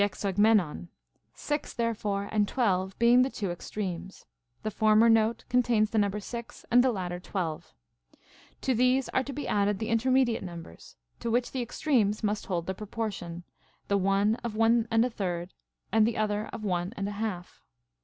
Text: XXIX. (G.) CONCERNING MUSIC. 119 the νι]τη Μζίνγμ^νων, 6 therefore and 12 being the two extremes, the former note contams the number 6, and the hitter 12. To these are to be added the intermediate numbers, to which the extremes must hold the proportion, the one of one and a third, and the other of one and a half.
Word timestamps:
XXIX. 0.01 0.07
(G.) 0.09 0.09
CONCERNING 0.09 0.33
MUSIC. 0.33 0.55
119 0.57 0.87
the 0.87 0.87
νι]τη 0.87 1.35
Μζίνγμ^νων, 1.35 1.37
6 1.69 1.73
therefore 1.75 2.29
and 2.31 2.47
12 2.47 2.97
being 2.97 3.21
the 3.21 3.29
two 3.29 3.51
extremes, 3.51 4.25
the 4.63 4.71
former 4.71 5.09
note 5.09 5.43
contams 5.47 5.91
the 5.91 5.97
number 5.99 6.19
6, 6.19 6.65
and 6.71 6.83
the 6.83 6.91
hitter 7.03 7.19
12. 7.19 7.73
To 8.61 8.73
these 8.73 9.09
are 9.09 9.21
to 9.23 9.31
be 9.31 9.47
added 9.47 9.77
the 9.77 9.89
intermediate 9.89 10.41
numbers, 10.41 10.95
to 11.19 11.29
which 11.29 11.51
the 11.51 11.61
extremes 11.61 12.23
must 12.23 12.47
hold 12.47 12.65
the 12.65 12.73
proportion, 12.73 13.43
the 13.89 13.97
one 13.99 14.37
of 14.37 14.55
one 14.55 14.87
and 14.89 15.05
a 15.05 15.09
third, 15.11 15.53
and 15.91 16.07
the 16.07 16.17
other 16.17 16.47
of 16.51 16.63
one 16.63 16.93
and 16.97 17.07
a 17.07 17.11
half. 17.11 17.61